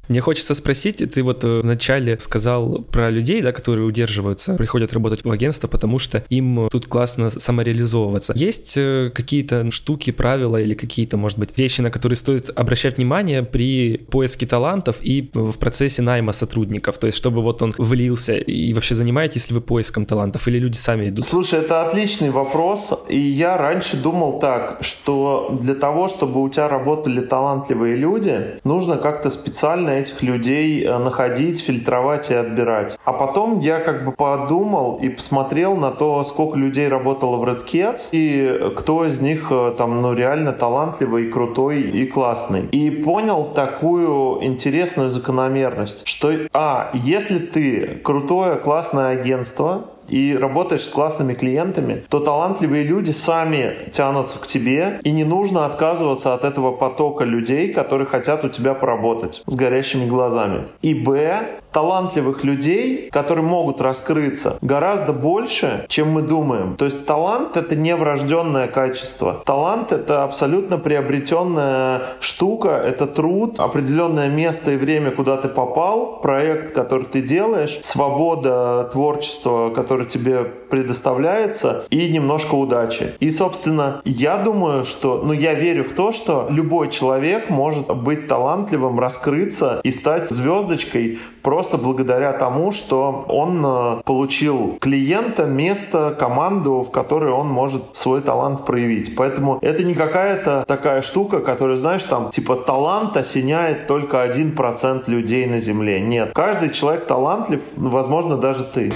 Мне 0.10 0.20
хочется 0.20 0.54
спросить, 0.54 0.98
ты 1.14 1.24
вот 1.24 1.44
э, 1.44 1.62
вначале 1.62 2.20
сказал 2.20 2.80
про 2.92 3.10
людей, 3.10 3.42
да, 3.42 3.54
которые 3.54 3.86
удерживаются, 3.86 4.56
приходят 4.56 4.92
работать 4.94 5.24
в 5.24 5.32
агентство, 5.32 5.68
потому 5.68 5.98
что 5.98 6.26
им 6.30 6.68
тут 6.70 6.88
классно 6.88 7.30
самореализовываться. 7.30 8.34
Есть 8.36 8.74
э, 8.76 9.12
какие-то 9.16 9.72
штуки, 9.72 10.12
правила 10.12 10.58
или 10.58 10.74
какие-то, 10.74 11.16
может 11.16 11.40
быть, 11.40 11.58
вещи, 11.58 11.80
на 11.82 11.90
которые 11.90 12.18
стоит 12.18 12.50
обращать 12.54 12.98
внимание 12.98 13.44
при 13.44 13.98
поиске 13.98 14.46
талантов 14.46 14.98
и 15.02 15.30
в 15.34 15.58
процессе 15.58 16.02
найма 16.02 16.34
сотрудников? 16.34 16.98
То 16.98 17.08
есть, 17.08 17.18
чтобы 17.18 17.42
вот 17.42 17.62
он 17.62 17.74
влился 17.78 18.34
и 18.34 18.74
вообще 18.74 18.96
занимаетесь 18.96 19.50
ли 19.50 19.56
вы 19.56 19.62
поиском 19.62 20.06
талантов 20.06 20.48
или 20.50 20.60
люди 20.60 20.76
сами 20.76 21.10
идут? 21.10 21.26
Слушай, 21.26 21.60
это 21.60 21.86
отличный 21.86 22.30
вопрос. 22.30 22.94
И 23.08 23.18
я 23.18 23.58
раньше 23.58 23.96
думал 23.96 24.40
так, 24.40 24.80
что 24.82 25.58
для 25.62 25.76
того, 25.76 26.10
чтобы 26.10 26.42
у 26.42 26.50
тебя 26.50 26.68
работали 26.68 27.22
талантливые 27.22 27.96
люди, 27.96 28.60
нужно 28.66 28.98
как-то 28.98 29.30
специально 29.32 29.93
этих 30.00 30.22
людей 30.22 30.84
э, 30.84 30.98
находить, 30.98 31.62
фильтровать 31.62 32.32
и 32.32 32.34
отбирать. 32.34 32.98
А 33.06 33.14
потом 33.14 33.60
я 33.60 33.80
как 33.80 34.06
бы 34.06 34.12
подумал 34.12 35.00
и 35.02 35.10
посмотрел 35.10 35.76
на 35.76 35.92
то, 35.92 36.24
сколько 36.24 36.58
людей 36.58 36.88
работало 36.88 37.38
в 37.38 37.44
Red 37.44 37.66
Cats 37.66 38.10
и 38.12 38.74
кто 38.76 39.06
из 39.06 39.20
них 39.20 39.48
э, 39.52 39.74
там 39.78 40.02
ну 40.02 40.14
реально 40.14 40.52
талантливый, 40.52 41.30
крутой 41.30 41.82
и 41.82 42.06
классный. 42.06 42.68
И 42.72 42.90
понял 42.90 43.46
такую 43.54 44.44
интересную 44.44 45.10
закономерность, 45.10 46.08
что 46.08 46.32
а, 46.54 46.92
если 46.94 47.40
ты 47.40 48.02
крутое, 48.04 48.58
классное 48.58 49.10
агентство, 49.10 49.93
и 50.08 50.36
работаешь 50.36 50.84
с 50.84 50.90
классными 50.90 51.34
клиентами, 51.34 52.04
то 52.10 52.20
талантливые 52.20 52.84
люди 52.84 53.12
сами 53.12 53.90
тянутся 53.92 54.40
к 54.40 54.48
тебе, 54.48 55.00
и 55.04 55.12
не 55.12 55.24
нужно 55.24 55.66
отказываться 55.66 56.34
от 56.34 56.44
этого 56.44 56.72
потока 56.72 57.24
людей, 57.24 57.74
которые 57.74 58.08
хотят 58.08 58.44
у 58.44 58.50
тебя 58.50 58.74
поработать 58.74 59.44
с 59.46 59.56
горящими 59.56 60.06
глазами. 60.06 60.68
И 60.82 60.94
Б, 60.94 61.60
талантливых 61.74 62.44
людей, 62.44 63.10
которые 63.12 63.46
могут 63.46 63.82
раскрыться, 63.82 64.58
гораздо 64.62 65.12
больше, 65.12 65.86
чем 65.90 66.12
мы 66.12 66.22
думаем. 66.22 66.76
То 66.78 66.86
есть 66.86 67.06
талант— 67.06 67.58
это 67.58 67.76
не 67.76 67.96
врожденное 67.96 68.68
качество. 68.68 69.42
Талант— 69.46 69.92
это 69.92 70.24
абсолютно 70.24 70.78
приобретенная 70.78 72.02
штука, 72.20 72.70
это 72.70 73.08
труд, 73.08 73.60
определенное 73.60 74.30
место 74.30 74.72
и 74.72 74.78
время, 74.78 75.12
куда 75.12 75.38
ты 75.38 75.48
попал, 75.48 76.20
проект, 76.22 76.74
который 76.74 77.06
ты 77.06 77.22
делаешь, 77.22 77.80
свобода 77.84 78.90
творчества, 78.92 79.72
которое 79.72 80.06
тебе 80.06 80.44
предоставляется, 80.44 81.86
и 81.90 82.10
немножко 82.10 82.56
удачи. 82.56 83.14
И, 83.20 83.32
собственно, 83.32 84.02
я 84.06 84.38
думаю, 84.38 84.86
что, 84.86 85.22
ну, 85.24 85.34
я 85.34 85.54
верю 85.54 85.84
в 85.84 85.94
то, 85.94 86.12
что 86.12 86.48
любой 86.50 86.90
человек 86.90 87.50
может 87.50 87.88
быть 87.96 88.28
талантливым, 88.28 89.00
раскрыться 89.00 89.82
и 89.84 89.92
стать 89.92 90.30
звездочкой 90.30 91.20
просто 91.42 91.63
благодаря 91.78 92.34
тому, 92.34 92.72
что 92.72 93.26
он 93.28 93.64
э, 93.66 94.02
получил 94.04 94.78
клиента, 94.80 95.46
место, 95.46 96.16
команду, 96.18 96.86
в 96.88 96.92
которой 96.92 97.32
он 97.32 97.48
может 97.48 97.84
свой 97.94 98.22
талант 98.22 98.66
проявить. 98.66 99.16
Поэтому 99.16 99.60
это 99.62 99.84
не 99.84 99.94
какая-то 99.94 100.66
такая 100.68 101.02
штука, 101.02 101.40
которая, 101.40 101.78
знаешь, 101.78 102.04
там, 102.04 102.30
типа 102.30 102.56
талант 102.56 103.18
осеняет 103.18 103.88
только 103.88 104.22
один 104.22 104.52
процент 104.56 105.08
людей 105.08 105.46
на 105.46 105.60
Земле. 105.60 106.02
Нет. 106.02 106.32
Каждый 106.34 106.70
человек 106.70 107.06
талантлив, 107.06 107.62
возможно, 107.76 108.38
даже 108.38 108.64
ты. 108.64 108.92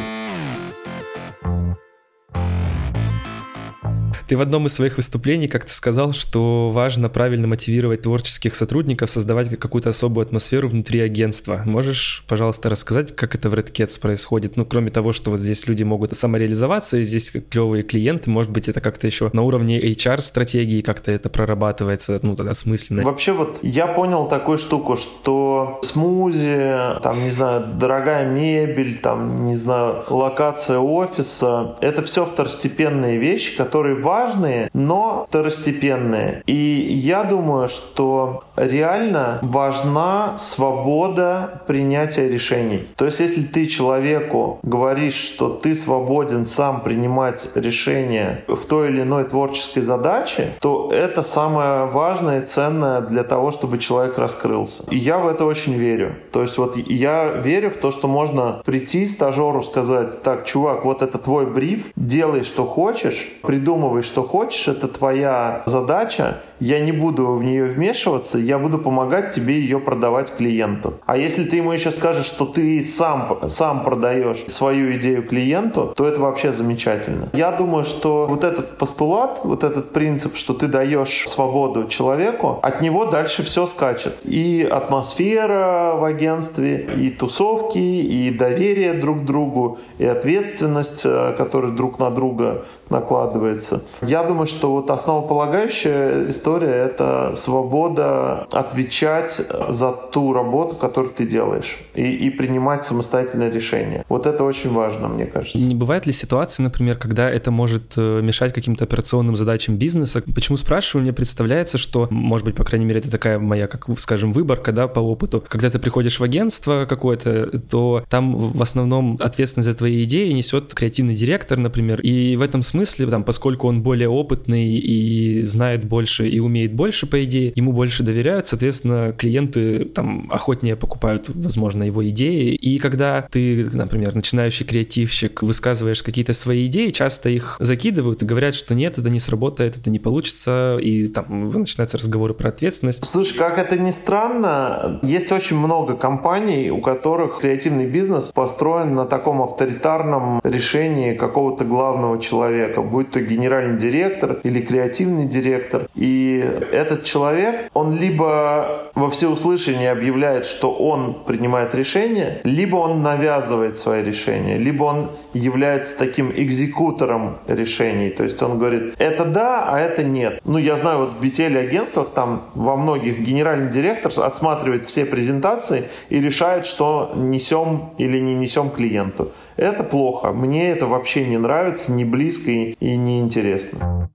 Ты 4.28 4.36
в 4.36 4.42
одном 4.42 4.68
из 4.68 4.74
своих 4.74 4.98
выступлений 4.98 5.48
как-то 5.48 5.74
сказал, 5.74 6.12
что 6.12 6.70
важно 6.70 7.08
правильно 7.08 7.48
мотивировать 7.48 8.02
творческих 8.02 8.56
сотрудников, 8.56 9.10
создавать 9.10 9.58
какую-то 9.58 9.90
особую 9.90 10.26
атмосферу 10.26 10.68
внутри 10.68 11.00
агентства. 11.00 11.62
Можешь, 11.64 12.26
пожалуйста, 12.28 12.70
рассказать, 12.70 13.16
как 13.16 13.36
это 13.36 13.50
в 13.50 13.54
Red 13.54 13.72
Cats 13.72 13.98
происходит? 13.98 14.58
Ну, 14.58 14.66
кроме 14.66 14.92
того, 14.92 15.14
что 15.14 15.32
вот 15.32 15.40
здесь 15.40 15.66
люди 15.68 15.84
могут 15.84 16.14
самореализоваться, 16.14 16.98
и 16.98 17.04
здесь 17.04 17.32
клевые 17.50 17.84
клиенты, 17.84 18.30
может 18.30 18.52
быть, 18.52 18.68
это 18.68 18.82
как-то 18.82 19.08
еще 19.08 19.30
на 19.32 19.44
уровне 19.44 19.80
HR-стратегии 19.80 20.82
как-то 20.82 21.10
это 21.14 21.30
прорабатывается, 21.30 22.20
ну, 22.22 22.36
тогда 22.36 22.54
смысленно. 22.54 23.04
Вообще 23.04 23.32
вот 23.32 23.60
я 23.62 23.88
понял 23.88 24.28
такую 24.28 24.58
штуку, 24.58 24.98
что 24.98 25.80
смузи, 25.84 27.00
там, 27.02 27.24
не 27.24 27.30
знаю, 27.30 27.66
дорогая 27.80 28.30
мебель, 28.30 29.00
там, 29.00 29.46
не 29.46 29.56
знаю, 29.56 30.04
локация 30.10 30.80
офиса, 30.80 31.78
это 31.80 32.04
все 32.04 32.26
второстепенные 32.26 33.18
вещи, 33.20 33.56
которые 33.56 33.96
важны 33.96 34.17
важные, 34.18 34.70
но 34.74 35.26
второстепенные. 35.28 36.44
И 36.48 36.54
я 36.54 37.24
думаю, 37.24 37.68
что 37.68 38.44
реально 38.56 39.40
важна 39.42 40.36
свобода 40.40 41.62
принятия 41.68 42.30
решений. 42.30 42.88
То 42.96 43.06
есть, 43.06 43.20
если 43.20 43.44
ты 43.44 43.68
человеку 43.68 44.60
говоришь, 44.64 45.14
что 45.14 45.50
ты 45.50 45.76
свободен 45.76 46.46
сам 46.46 46.82
принимать 46.82 47.50
решения 47.56 48.44
в 48.48 48.66
той 48.66 48.90
или 48.90 49.02
иной 49.02 49.24
творческой 49.26 49.82
задаче, 49.82 50.54
то 50.60 50.90
это 50.92 51.22
самое 51.24 51.86
важное 51.86 52.42
и 52.42 52.46
ценное 52.46 53.02
для 53.02 53.24
того, 53.24 53.52
чтобы 53.52 53.78
человек 53.78 54.18
раскрылся. 54.18 54.84
И 54.90 54.98
я 54.98 55.18
в 55.20 55.28
это 55.28 55.46
очень 55.46 55.74
верю. 55.74 56.16
То 56.32 56.42
есть 56.42 56.58
вот 56.58 56.78
я 56.78 57.26
верю 57.26 57.70
в 57.70 57.78
то, 57.78 57.92
что 57.92 58.08
можно 58.08 58.62
прийти 58.66 59.06
стажеру 59.06 59.62
сказать, 59.62 60.24
так, 60.24 60.46
чувак, 60.46 60.86
вот 60.86 61.02
это 61.02 61.18
твой 61.18 61.46
бриф, 61.46 61.92
делай, 61.96 62.44
что 62.44 62.66
хочешь, 62.66 63.30
придумывай, 63.44 64.04
что 64.08 64.24
хочешь, 64.24 64.68
это 64.68 64.88
твоя 64.88 65.64
задача, 65.66 66.42
я 66.60 66.80
не 66.80 66.92
буду 66.92 67.34
в 67.34 67.44
нее 67.44 67.66
вмешиваться, 67.66 68.38
я 68.40 68.58
буду 68.58 68.80
помогать 68.80 69.32
тебе 69.32 69.60
ее 69.60 69.80
продавать 69.80 70.36
клиенту. 70.36 70.96
А 71.06 71.18
если 71.18 71.44
ты 71.44 71.58
ему 71.58 71.72
еще 71.72 71.92
скажешь, 71.92 72.26
что 72.26 72.46
ты 72.46 72.84
сам, 72.84 73.48
сам 73.48 73.84
продаешь 73.84 74.44
свою 74.48 74.96
идею 74.96 75.28
клиенту, 75.28 75.94
то 75.96 76.08
это 76.08 76.20
вообще 76.20 76.52
замечательно. 76.52 77.30
Я 77.34 77.52
думаю, 77.52 77.84
что 77.84 78.26
вот 78.28 78.44
этот 78.44 78.78
постулат, 78.78 79.42
вот 79.44 79.64
этот 79.64 79.94
принцип, 79.94 80.36
что 80.36 80.54
ты 80.54 80.68
даешь 80.68 81.26
свободу 81.28 81.88
человеку, 81.88 82.60
от 82.64 82.82
него 82.82 83.06
дальше 83.06 83.44
все 83.44 83.68
скачет. 83.68 84.18
И 84.24 84.68
атмосфера 84.70 85.96
в 85.96 86.04
агентстве, 86.04 86.90
и 86.98 87.10
тусовки, 87.10 87.78
и 87.78 88.32
доверие 88.32 88.94
друг 88.94 89.22
к 89.22 89.26
другу, 89.26 89.80
и 90.00 90.06
ответственность, 90.06 91.04
э, 91.06 91.36
которая 91.38 91.72
друг 91.72 92.00
на 92.00 92.10
друга 92.10 92.66
накладывается. 92.90 93.84
Я 94.02 94.24
думаю, 94.24 94.48
что 94.48 94.72
вот 94.72 94.90
основополагающая 94.92 96.30
история— 96.30 96.68
это 96.86 97.34
свобода 97.36 98.48
отвечать 98.52 99.42
за 99.70 99.92
ту 99.92 100.34
работу, 100.34 100.76
которую 100.76 101.14
ты 101.14 101.26
делаешь, 101.26 101.78
и, 101.96 102.04
и 102.04 102.30
принимать 102.30 102.86
самостоятельное 102.86 103.50
решение. 103.50 104.06
Вот 104.10 104.26
это 104.26 104.44
очень 104.44 104.72
важно, 104.74 105.08
мне 105.08 105.26
кажется. 105.26 105.58
Не 105.58 105.76
бывает 105.76 106.06
ли 106.06 106.14
ситуации, 106.14 106.64
например, 106.64 106.98
когда 106.98 107.30
это 107.30 107.52
может 107.52 107.94
э, 107.98 108.22
мешать 108.22 108.54
каким-то 108.54 108.84
операционным 108.84 109.36
задачам 109.36 109.78
бизнеса? 109.78 110.24
Почему 110.34 110.58
спрашиваю? 110.58 111.04
Мне 111.04 111.14
представляется, 111.14 111.78
что, 111.78 112.08
может 112.10 112.46
быть, 112.46 112.56
по 112.56 112.64
крайней 112.64 112.86
мере, 112.86 113.00
это 113.00 113.12
такая 113.12 113.40
моя, 113.40 113.68
как 113.68 113.88
скажем, 114.00 114.32
выборка, 114.32 114.72
да, 114.72 114.88
по 114.88 115.00
опыту. 115.00 115.44
Когда 115.48 115.70
ты 115.70 115.80
приходишь 115.80 116.20
в 116.20 116.24
агентство 116.24 116.86
какое-то, 116.88 117.60
то 117.60 118.04
там 118.10 118.36
в 118.36 118.62
основном 118.62 119.18
ответственность 119.20 119.70
за 119.70 119.78
твои 119.78 120.04
идеи 120.04 120.32
несет 120.32 120.74
креативный 120.74 121.16
директор, 121.16 121.58
например, 121.58 122.02
и 122.02 122.36
в 122.36 122.42
этом 122.42 122.62
смысле, 122.62 123.08
там, 123.08 123.24
поскольку 123.24 123.68
он 123.68 123.82
более 123.88 124.10
опытный 124.10 124.68
и 124.68 125.44
знает 125.46 125.86
больше 125.86 126.28
и 126.28 126.40
умеет 126.40 126.74
больше, 126.74 127.08
по 127.08 127.24
идее, 127.24 127.54
ему 127.56 127.72
больше 127.72 128.04
доверяют, 128.04 128.46
соответственно, 128.46 129.14
клиенты 129.18 129.86
там 129.86 130.28
охотнее 130.30 130.76
покупают, 130.76 131.30
возможно, 131.30 131.84
его 131.84 132.02
идеи. 132.10 132.54
И 132.54 132.80
когда 132.80 133.22
ты, 133.22 133.70
например, 133.72 134.14
начинающий 134.14 134.66
креативщик, 134.66 135.42
высказываешь 135.42 136.04
какие-то 136.04 136.34
свои 136.34 136.66
идеи, 136.66 136.90
часто 136.90 137.30
их 137.30 137.56
закидывают 137.62 138.22
и 138.24 138.26
говорят, 138.26 138.56
что 138.56 138.76
нет, 138.76 138.98
это 138.98 139.10
не 139.10 139.22
сработает, 139.22 139.78
это 139.78 139.90
не 139.90 140.00
получится, 140.00 140.78
и 140.82 141.08
там 141.08 141.50
начинаются 141.50 141.98
разговоры 141.98 142.34
про 142.34 142.50
ответственность. 142.50 143.06
Слушай, 143.06 143.38
как 143.38 143.58
это 143.58 143.80
ни 143.80 143.92
странно, 143.92 145.00
есть 145.02 145.32
очень 145.32 145.56
много 145.56 145.96
компаний, 145.96 146.72
у 146.72 146.82
которых 146.82 147.40
креативный 147.40 147.86
бизнес 147.86 148.34
построен 148.34 148.96
на 148.96 149.06
таком 149.06 149.42
авторитарном 149.42 150.42
решении 150.44 151.14
какого-то 151.14 151.64
главного 151.64 152.22
человека, 152.22 152.82
будь 152.82 153.12
то 153.12 153.22
генеральный 153.22 153.77
директор 153.78 154.40
или 154.44 154.60
креативный 154.60 155.26
директор. 155.26 155.88
И 155.96 156.44
этот 156.72 157.04
человек, 157.04 157.70
он 157.74 157.98
либо 157.98 158.92
во 158.96 159.10
всеуслышание 159.10 159.92
объявляет, 159.92 160.46
что 160.46 160.74
он 160.74 161.24
принимает 161.26 161.76
решение, 161.76 162.42
либо 162.44 162.78
он 162.78 163.04
навязывает 163.04 163.78
свои 163.78 164.04
решения, 164.04 164.58
либо 164.58 164.84
он 164.84 165.12
является 165.34 165.98
таким 165.98 166.32
экзекутором 166.36 167.38
решений. 167.48 168.10
То 168.10 168.24
есть 168.24 168.42
он 168.42 168.58
говорит, 168.58 168.96
это 168.98 169.26
да, 169.26 169.66
а 169.68 169.80
это 169.80 170.04
нет. 170.04 170.42
Ну, 170.46 170.58
я 170.58 170.78
знаю, 170.78 171.00
вот 171.00 171.14
в 171.14 171.24
BTL 171.24 171.58
агентствах 171.58 172.10
там 172.10 172.50
во 172.56 172.76
многих 172.76 173.20
генеральный 173.20 173.72
директор 173.72 174.12
отсматривает 174.18 174.86
все 174.86 175.06
презентации 175.06 175.90
и 176.10 176.20
решает, 176.20 176.66
что 176.66 177.12
несем 177.16 177.94
или 177.98 178.20
не 178.20 178.34
несем 178.34 178.70
клиенту. 178.70 179.32
Это 179.58 179.84
плохо. 179.84 180.32
Мне 180.32 180.70
это 180.70 180.86
вообще 180.86 181.26
не 181.26 181.38
нравится, 181.38 181.92
не 181.92 182.06
близко 182.06 182.52
и 182.52 182.96
не 182.96 183.20
интересно. 183.20 184.12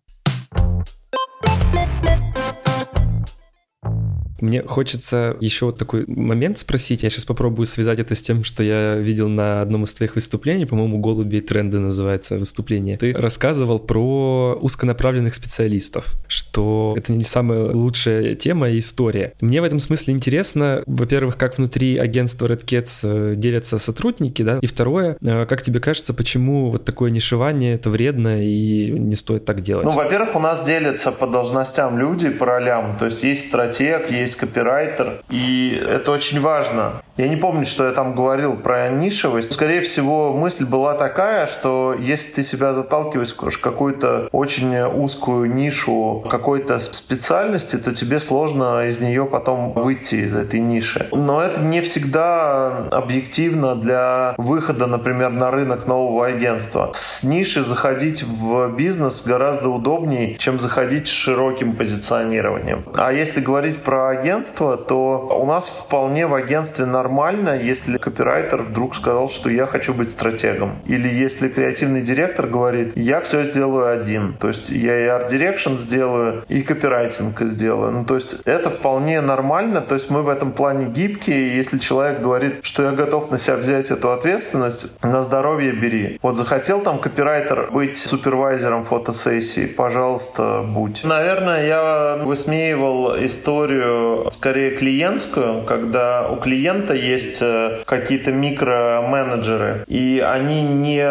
Мне 4.43 4.63
хочется 4.63 5.37
еще 5.41 5.67
вот 5.67 5.79
такой 5.79 6.05
момент 6.09 6.59
спросить. 6.59 7.05
Я 7.05 7.11
сейчас 7.11 7.25
попробую 7.25 7.67
связать 7.67 8.01
это 8.01 8.15
с 8.17 8.23
тем, 8.23 8.43
что 8.43 8.63
я 8.65 8.97
видел 8.97 9.29
на 9.29 9.63
одном 9.63 9.85
из 9.85 9.95
твоих 9.95 10.17
выступлений, 10.17 10.67
по-моему, 10.67 10.99
«Голуби 10.99 11.37
и 11.37 11.41
тренды» 11.41 11.79
называется 11.79 12.39
выступление. 12.39 12.99
Ты 12.99 13.15
рассказывал 13.15 13.79
про 13.79 14.59
узконаправленных 14.61 15.35
специалистов, 15.35 16.15
что 16.27 16.95
это 16.97 17.13
не 17.13 17.23
самая 17.23 17.73
лучшая 17.73 18.35
тема 18.35 18.69
и 18.69 18.81
история. 18.81 19.33
Мне 19.41 19.61
в 19.61 19.65
этом 19.65 19.79
смысле 19.79 20.15
интересно, 20.15 20.83
во-первых, 20.87 21.37
как 21.37 21.59
внутри 21.59 21.97
агентства 21.97 22.47
Red 22.47 22.65
Cats 22.65 23.01
э, 23.05 23.37
делятся 23.37 23.79
сотрудники, 23.79 24.43
да, 24.43 24.59
и 24.61 24.67
второе, 24.67 25.17
э, 25.23 25.47
как 25.47 25.63
тебе 25.63 25.79
кажется, 25.79 26.15
почему 26.15 26.71
вот 26.71 26.85
такое 26.85 27.13
нишевание 27.13 27.75
это 27.75 27.91
вредно 27.91 28.45
и 28.45 28.91
не 28.91 29.15
стоит 29.15 29.45
так 29.45 29.61
делать? 29.61 29.85
Ну, 29.85 29.93
во-первых, 29.93 30.35
у 30.35 30.41
нас 30.41 30.67
делятся 30.67 31.13
по 31.13 31.29
должностям 31.29 31.97
люди, 31.97 32.29
по 32.29 32.47
ролям, 32.47 32.97
то 32.99 33.05
есть 33.05 33.23
есть 33.23 33.47
стратег, 33.47 34.11
есть 34.11 34.32
копирайтер, 34.37 35.23
и 35.31 35.83
это 35.89 36.11
очень 36.11 36.41
важно. 36.41 37.03
Я 37.17 37.29
не 37.29 37.37
помню, 37.37 37.67
что 37.67 37.85
я 37.85 37.93
там 37.93 38.15
говорил 38.15 38.57
про 38.57 38.89
нишевость. 38.89 39.53
Скорее 39.53 39.83
всего, 39.83 40.33
мысль 40.33 40.65
была 40.65 40.95
такая, 40.95 41.47
что 41.47 41.95
если 41.99 42.31
ты 42.31 42.43
себя 42.43 42.73
заталкиваешь 42.73 43.35
в 43.35 43.61
какую-то 43.61 44.29
очень 44.33 44.79
узкую 44.81 45.53
нишу 45.55 46.25
какой-то 46.31 46.81
специальности, 46.81 47.77
то 47.77 47.95
тебе 47.95 48.19
сложно 48.19 48.87
из 48.87 48.99
нее 48.99 49.27
потом 49.27 49.73
выйти 49.73 50.17
из 50.17 50.35
этой 50.35 50.61
ниши. 50.61 51.09
Но 51.13 51.43
это 51.43 51.61
не 51.61 51.83
всегда 51.83 52.89
объективно 52.91 53.75
для 53.75 54.35
выхода, 54.39 54.87
например, 54.87 55.31
на 55.31 55.51
рынок 55.51 55.87
нового 55.87 56.27
агентства. 56.27 56.91
С 56.95 57.23
ниши 57.23 57.63
заходить 57.63 58.23
в 58.23 58.75
бизнес 58.75 59.23
гораздо 59.23 59.69
удобнее, 59.69 60.35
чем 60.37 60.59
заходить 60.59 61.09
с 61.09 61.11
широким 61.11 61.77
позиционированием. 61.77 62.85
А 62.95 63.13
если 63.13 63.41
говорить 63.41 63.79
про 63.83 64.09
агентство, 64.23 64.77
то 64.77 65.39
у 65.43 65.47
нас 65.47 65.69
вполне 65.69 66.27
в 66.27 66.35
агентстве 66.35 66.87
нормально, 66.87 67.59
если 67.59 67.99
копирайтер 67.99 68.63
вдруг 68.63 68.95
сказал, 68.95 69.29
что 69.29 69.51
я 69.51 69.67
хочу 69.67 69.95
быть 69.95 70.11
стратегом. 70.11 70.79
Или 70.87 71.09
если 71.09 71.49
креативный 71.49 72.03
директор 72.03 72.47
говорит, 72.47 72.93
я 72.97 73.21
все 73.21 73.43
сделаю 73.43 74.01
один. 74.01 74.35
То 74.35 74.49
есть 74.49 74.71
я 74.71 74.99
и 75.05 75.07
art 75.07 75.24
direction 75.24 75.77
сделаю, 75.79 76.45
и 76.49 76.63
копирайтинг 76.63 77.41
сделаю. 77.41 77.93
Ну, 77.93 78.05
то 78.05 78.15
есть 78.15 78.37
это 78.45 78.71
вполне 78.71 79.21
нормально. 79.21 79.81
То 79.81 79.95
есть 79.95 80.11
мы 80.11 80.23
в 80.23 80.29
этом 80.29 80.53
плане 80.53 80.87
гибкие. 80.87 81.57
Если 81.57 81.79
человек 81.79 82.21
говорит, 82.21 82.61
что 82.63 82.83
я 82.85 82.93
готов 82.93 83.31
на 83.31 83.39
себя 83.39 83.57
взять 83.57 83.91
эту 83.91 84.13
ответственность, 84.13 84.87
на 85.03 85.23
здоровье 85.25 85.73
бери. 85.73 86.19
Вот 86.23 86.37
захотел 86.37 86.81
там 86.81 86.99
копирайтер 86.99 87.71
быть 87.73 87.97
супервайзером 87.97 88.85
фотосессии, 88.85 89.67
пожалуйста, 89.67 90.63
будь. 90.65 91.05
Наверное, 91.05 91.67
я 91.67 92.17
высмеивал 92.25 93.17
историю 93.25 94.02
скорее 94.33 94.73
клиентскую, 94.73 95.63
когда 95.63 96.29
у 96.29 96.37
клиента 96.37 96.95
есть 96.95 97.41
э, 97.41 97.83
какие-то 97.87 98.33
микроменеджеры, 98.33 99.85
и 99.87 100.25
они 100.25 100.63
не 100.63 101.03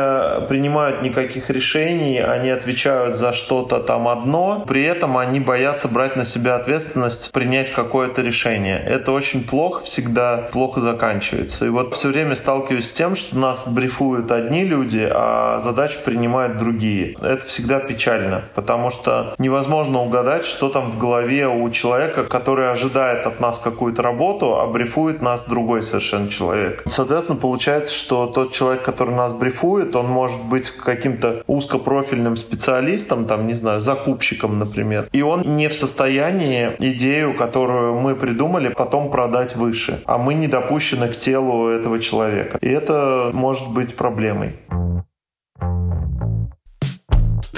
принимают 0.48 1.02
никаких 1.02 1.50
решений, 1.50 2.20
они 2.20 2.50
отвечают 2.50 3.18
за 3.18 3.34
что-то 3.34 3.80
там 3.80 4.08
одно, 4.08 4.64
при 4.68 4.84
этом 4.84 5.18
они 5.18 5.40
боятся 5.40 5.88
брать 5.88 6.16
на 6.16 6.26
себя 6.26 6.56
ответственность 6.56 7.32
принять 7.32 7.72
какое-то 7.72 8.22
решение. 8.22 8.80
Это 8.80 9.12
очень 9.12 9.44
плохо, 9.44 9.84
всегда 9.84 10.50
плохо 10.52 10.82
заканчивается. 10.82 11.66
И 11.66 11.70
вот 11.70 11.96
все 11.96 12.10
время 12.10 12.36
сталкиваюсь 12.36 12.90
с 12.90 12.94
тем, 12.94 13.16
что 13.16 13.38
нас 13.38 13.68
брифуют 13.68 14.32
одни 14.32 14.64
люди, 14.64 15.08
а 15.10 15.60
задачи 15.64 15.98
принимают 16.04 16.58
другие. 16.58 17.16
Это 17.22 17.46
всегда 17.46 17.80
печально, 17.80 18.44
потому 18.56 18.92
что 18.92 19.36
невозможно 19.38 20.00
угадать, 20.00 20.46
что 20.46 20.70
там 20.70 20.92
в 20.92 20.98
голове 20.98 21.48
у 21.48 21.70
человека, 21.70 22.24
который 22.24 22.72
ожидает 22.82 23.28
от 23.28 23.40
нас 23.40 23.60
какую-то 23.60 24.02
работу, 24.02 24.60
а 24.60 24.68
брифует 24.68 25.22
нас 25.22 25.44
другой 25.48 25.84
совершенно 25.84 26.30
человек. 26.30 26.84
Соответственно, 26.88 27.40
получается, 27.40 27.94
что 27.94 28.28
тот 28.28 28.52
человек, 28.52 28.82
который 28.82 29.16
нас 29.16 29.32
брифует, 29.34 29.96
он 29.96 30.08
может 30.08 30.42
быть 30.44 30.70
каким-то 30.72 31.44
узкопрофильным 31.48 32.38
специалистом, 32.38 33.26
там, 33.26 33.48
не 33.48 33.54
знаю, 33.54 33.82
закупщиком, 33.82 34.60
например. 34.60 35.08
И 35.12 35.22
он 35.22 35.58
не 35.58 35.68
в 35.68 35.76
состоянии 35.76 36.72
идею, 36.80 37.36
которую 37.36 38.00
мы 38.00 38.16
придумали, 38.16 38.70
потом 38.70 39.12
продать 39.12 39.56
выше. 39.56 40.02
А 40.06 40.18
мы 40.18 40.34
не 40.34 40.48
допущены 40.48 41.08
к 41.08 41.18
телу 41.18 41.68
этого 41.68 42.00
человека. 42.00 42.58
И 42.62 42.70
это 42.70 43.30
может 43.34 43.72
быть 43.72 43.96
проблемой. 43.96 44.56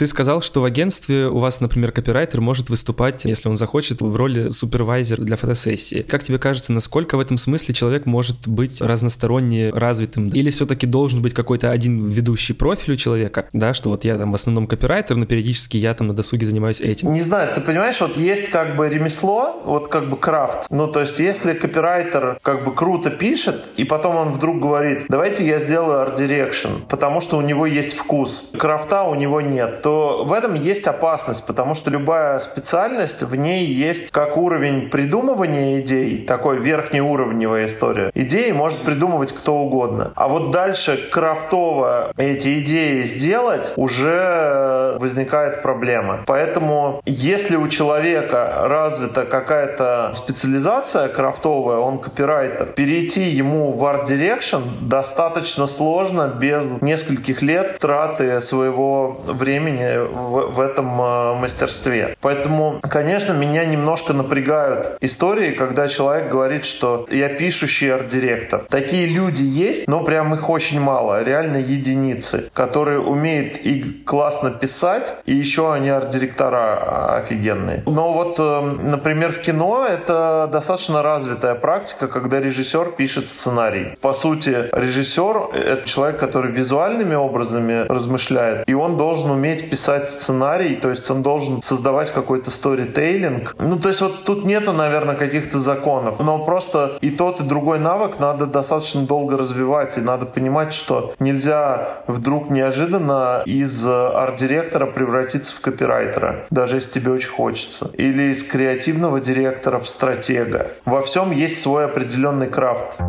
Ты 0.04 0.08
сказал, 0.08 0.42
что 0.42 0.60
в 0.60 0.66
агентстве 0.66 1.30
у 1.30 1.38
вас, 1.38 1.62
например, 1.62 1.94
копирайтер 1.94 2.42
может 2.42 2.70
выступать, 2.70 3.24
если 3.24 3.48
он 3.48 3.56
захочет, 3.56 4.02
в 4.02 4.16
роли 4.18 4.50
супервайзера 4.50 5.22
для 5.22 5.38
фотосессии. 5.38 6.02
Как 6.02 6.22
тебе 6.22 6.40
кажется, 6.40 6.74
насколько 6.74 7.16
в 7.16 7.22
этом 7.22 7.38
смысле 7.38 7.74
человек 7.74 8.06
может 8.06 8.46
быть 8.46 8.82
разносторонне 8.82 9.70
развитым? 9.70 10.28
Или 10.28 10.50
все-таки 10.50 10.86
должен 10.86 11.22
быть 11.22 11.34
какой-то 11.34 11.72
один 11.72 12.06
ведущий 12.06 12.52
профиль 12.52 12.96
у 12.96 12.98
человека? 12.98 13.48
Да, 13.54 13.74
что 13.74 13.92
вот 13.92 14.04
я 14.04 14.18
там 14.18 14.34
в 14.34 14.36
основном 14.36 14.68
копирайтер, 14.68 15.16
но 15.16 15.26
периодически 15.26 15.78
я 15.78 15.94
там 15.94 16.08
на 16.08 16.14
досуге 16.14 16.46
занимаюсь 16.46 16.82
этим. 16.82 17.14
Не 17.14 17.22
знаю, 17.22 17.56
ты 17.56 17.62
понимаешь, 17.62 18.02
вот 18.02 18.18
есть 18.18 18.50
как 18.50 18.76
бы 18.76 18.90
ремесло, 18.90 19.64
вот 19.66 19.88
как 19.88 20.10
бы 20.10 20.18
craft. 20.18 20.66
Ну, 20.70 20.90
то 20.90 21.00
есть, 21.00 21.18
если 21.20 21.54
копирайтер 21.54 22.40
как 22.42 22.66
бы 22.66 22.76
круто 22.76 23.10
пишет, 23.10 23.64
и 23.78 23.86
потом 23.86 24.18
он 24.18 24.34
вдруг 24.34 24.60
говорит, 24.60 25.06
давайте 25.08 25.48
я 25.48 25.60
сделаю 25.60 26.02
art 26.02 26.20
direction, 26.20 26.82
потому 26.90 27.22
что 27.22 27.38
у 27.38 27.42
него 27.42 27.66
есть 27.66 27.96
вкус. 27.96 28.50
Крафта 28.52 29.04
у 29.04 29.16
него 29.16 29.40
нет 29.40 29.82
то 29.82 29.93
в 30.26 30.34
этом 30.34 30.56
есть 30.56 30.88
опасность, 30.88 31.46
потому 31.46 31.76
что 31.76 31.90
любая 31.90 32.40
специальность, 32.40 33.24
в 33.24 33.36
ней 33.36 33.66
есть 33.66 34.12
как 34.12 34.38
уровень 34.38 34.90
придумывания 34.90 35.82
идей, 35.82 36.26
такой 36.26 36.60
верхнеуровневая 36.60 37.66
история. 37.66 38.12
Идеи 38.14 38.52
может 38.52 38.80
придумывать 38.80 39.34
кто 39.34 39.56
угодно. 39.56 40.12
А 40.16 40.28
вот 40.28 40.52
дальше 40.52 41.10
крафтово 41.12 42.14
эти 42.18 42.60
идеи 42.62 43.04
сделать, 43.04 43.74
уже 43.76 44.98
возникает 45.00 45.62
проблема. 45.62 46.20
Поэтому 46.26 47.02
если 47.06 47.56
у 47.56 47.68
человека 47.68 48.66
развита 48.66 49.26
какая-то 49.26 50.12
специализация 50.14 51.08
крафтовая, 51.08 51.78
он 51.78 52.00
копирайтер, 52.00 52.68
перейти 52.68 53.22
ему 53.22 53.72
в 53.72 53.86
art 53.86 54.06
direction 54.06 54.62
достаточно 54.82 55.68
сложно 55.68 56.28
без 56.28 56.82
нескольких 56.82 57.42
лет 57.42 57.80
траты 57.80 58.42
своего 58.42 59.22
времени 59.28 59.73
времени 59.74 59.98
в, 59.98 60.54
в 60.54 60.60
этом 60.60 61.02
э, 61.02 61.36
мастерстве. 61.36 62.16
Поэтому, 62.22 62.80
конечно, 62.82 63.34
меня 63.34 63.66
немножко 63.66 64.14
напрягают 64.14 64.98
истории, 65.02 65.52
когда 65.52 65.88
человек 65.88 66.30
говорит, 66.30 66.66
что 66.66 67.06
я 67.12 67.30
пишущий 67.30 67.94
арт-директор. 67.94 68.66
Такие 68.70 69.08
люди 69.08 69.44
есть, 69.44 69.88
но 69.88 70.04
прям 70.04 70.34
их 70.34 70.50
очень 70.50 70.80
мало, 70.80 71.24
реально 71.24 71.58
единицы, 71.58 72.50
которые 72.54 73.00
умеют 73.00 73.58
и 73.58 74.04
классно 74.06 74.52
писать, 74.52 75.16
и 75.26 75.34
еще 75.34 75.74
они 75.74 75.90
арт-директора 75.90 77.18
офигенные. 77.18 77.84
Но 77.86 78.14
вот, 78.14 78.36
э, 78.40 78.62
например, 78.84 79.32
в 79.32 79.40
кино 79.40 79.86
это 79.90 80.50
достаточно 80.52 81.02
развитая 81.04 81.56
практика, 81.56 82.08
когда 82.08 82.40
режиссер 82.40 82.92
пишет 82.92 83.30
сценарий. 83.30 83.96
По 84.02 84.14
сути, 84.14 84.70
режиссер— 84.72 85.50
это 85.54 85.88
человек, 85.88 86.20
который 86.20 86.52
визуальными 86.52 87.16
образами 87.16 87.86
размышляет, 87.88 88.64
и 88.68 88.74
он 88.74 88.98
должен 88.98 89.32
уметь 89.32 89.63
уметь 89.64 89.70
писать 89.70 90.10
сценарий, 90.10 90.76
то 90.76 90.90
есть 90.90 91.10
он 91.10 91.22
должен 91.22 91.62
создавать 91.62 92.12
какой-то 92.12 92.52
сторитейлинг. 92.52 93.56
Ну, 93.60 93.80
то 93.80 93.90
есть 93.90 94.02
вот 94.02 94.24
тут 94.24 94.46
нету, 94.46 94.74
наверное, 94.74 95.16
каких-то 95.16 95.60
законов, 95.60 96.20
но 96.20 96.46
просто 96.46 96.98
и 97.02 97.10
тот, 97.12 97.42
и 97.42 97.44
другой 97.44 97.80
навык 97.80 98.20
надо 98.20 98.46
достаточно 98.46 99.02
долго 99.02 99.38
развивать, 99.38 99.98
и 99.98 100.02
надо 100.02 100.26
понимать, 100.26 100.74
что 100.74 101.14
нельзя 101.20 102.04
вдруг 102.08 102.50
неожиданно 102.50 103.44
из 103.46 103.86
арт-директора 103.86 104.86
превратиться 104.86 105.56
в 105.56 105.62
копирайтера, 105.62 106.46
даже 106.50 106.78
если 106.78 106.92
тебе 106.92 107.12
очень 107.12 107.32
хочется. 107.32 107.92
Или 107.94 108.32
из 108.32 108.44
креативного 108.44 109.20
директора 109.20 109.80
в 109.80 109.88
стратега. 109.88 110.72
Во 110.86 111.02
всем 111.02 111.32
есть 111.32 111.62
свой 111.62 111.86
определенный 111.86 112.48
крафт. 112.48 113.00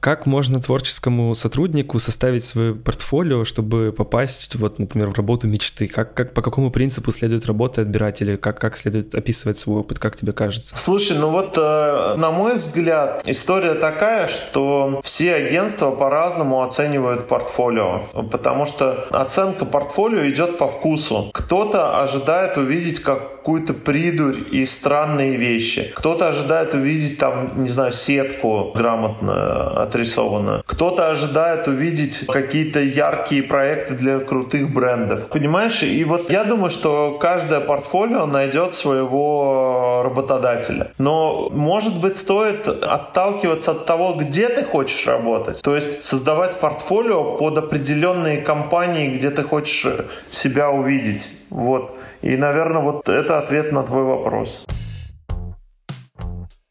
Как 0.00 0.26
можно 0.26 0.60
творческому 0.60 1.34
сотруднику 1.34 1.98
составить 1.98 2.44
свое 2.44 2.74
портфолио, 2.74 3.44
чтобы 3.44 3.92
попасть, 3.96 4.54
вот, 4.54 4.78
например, 4.78 5.08
в 5.08 5.14
работу 5.14 5.48
мечты? 5.48 5.88
Как, 5.88 6.14
как, 6.14 6.34
по 6.34 6.42
какому 6.42 6.70
принципу 6.70 7.10
следует 7.10 7.46
работать 7.46 7.78
отбирать 7.78 8.22
или 8.22 8.36
как, 8.36 8.60
как 8.60 8.76
следует 8.76 9.14
описывать 9.14 9.58
свой 9.58 9.80
опыт, 9.80 9.98
как 9.98 10.14
тебе 10.14 10.32
кажется? 10.32 10.76
Слушай, 10.78 11.18
ну 11.18 11.30
вот, 11.30 11.54
э, 11.56 12.14
на 12.16 12.30
мой 12.30 12.58
взгляд, 12.58 13.22
история 13.26 13.74
такая, 13.74 14.28
что 14.28 15.00
все 15.02 15.34
агентства 15.34 15.90
по-разному 15.90 16.62
оценивают 16.62 17.26
портфолио, 17.26 18.02
потому 18.30 18.66
что 18.66 19.08
оценка 19.10 19.64
портфолио 19.64 20.28
идет 20.28 20.58
по 20.58 20.68
вкусу. 20.68 21.30
Кто-то 21.32 22.00
ожидает 22.00 22.56
увидеть 22.56 23.00
какую-то 23.00 23.74
придурь 23.74 24.36
и 24.52 24.64
странные 24.66 25.36
вещи. 25.36 25.90
Кто-то 25.94 26.28
ожидает 26.28 26.74
увидеть 26.74 27.18
там, 27.18 27.62
не 27.62 27.68
знаю, 27.68 27.92
сетку 27.92 28.72
грамотно 28.74 29.82
отрисовано. 29.88 30.62
Кто-то 30.66 31.10
ожидает 31.10 31.68
увидеть 31.68 32.26
какие-то 32.26 32.80
яркие 32.80 33.42
проекты 33.42 33.94
для 33.94 34.18
крутых 34.18 34.72
брендов. 34.72 35.28
Понимаешь? 35.28 35.82
И 35.82 36.04
вот 36.04 36.30
я 36.30 36.44
думаю, 36.44 36.70
что 36.70 37.18
каждое 37.20 37.60
портфолио 37.60 38.26
найдет 38.26 38.74
своего 38.74 40.02
работодателя. 40.04 40.92
Но, 40.98 41.48
может 41.50 42.00
быть, 42.00 42.16
стоит 42.16 42.68
отталкиваться 42.68 43.72
от 43.72 43.86
того, 43.86 44.14
где 44.14 44.48
ты 44.48 44.64
хочешь 44.64 45.06
работать. 45.06 45.60
То 45.62 45.74
есть 45.74 46.04
создавать 46.04 46.54
портфолио 46.60 47.36
под 47.36 47.58
определенные 47.58 48.40
компании, 48.40 49.08
где 49.08 49.30
ты 49.30 49.42
хочешь 49.42 49.86
себя 50.30 50.70
увидеть. 50.70 51.28
Вот. 51.50 51.96
И, 52.22 52.36
наверное, 52.36 52.82
вот 52.82 53.08
это 53.08 53.38
ответ 53.38 53.72
на 53.72 53.82
твой 53.82 54.04
вопрос. 54.04 54.64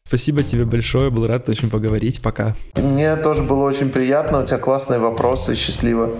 Спасибо 0.08 0.42
тебе 0.42 0.64
большое, 0.64 1.10
был 1.10 1.26
рад 1.26 1.50
очень 1.50 1.68
поговорить. 1.68 2.22
Пока. 2.22 2.56
Мне 2.76 3.14
тоже 3.16 3.42
было 3.42 3.64
очень 3.64 3.90
приятно, 3.90 4.40
у 4.40 4.46
тебя 4.46 4.56
классные 4.56 4.98
вопросы, 4.98 5.54
счастливо. 5.54 6.18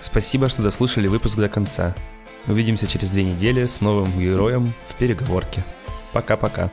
Спасибо, 0.00 0.50
что 0.50 0.62
дослушали 0.62 1.06
выпуск 1.08 1.38
до 1.38 1.48
конца. 1.48 1.94
Увидимся 2.46 2.86
через 2.86 3.08
две 3.08 3.24
недели 3.24 3.64
с 3.66 3.80
новым 3.80 4.12
героем 4.18 4.70
в 4.86 4.96
переговорке. 4.96 5.64
Пока-пока. 6.12 6.70